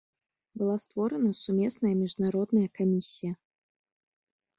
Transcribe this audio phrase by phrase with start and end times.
[0.59, 3.33] Была створана сумесная міжнародная камісія.